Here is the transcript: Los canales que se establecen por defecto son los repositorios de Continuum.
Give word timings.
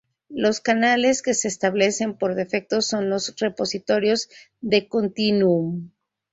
Los 0.33 0.61
canales 0.61 1.21
que 1.21 1.35
se 1.35 1.47
establecen 1.47 2.17
por 2.17 2.33
defecto 2.33 2.81
son 2.81 3.11
los 3.11 3.35
repositorios 3.37 4.29
de 4.59 4.87
Continuum. 4.87 5.91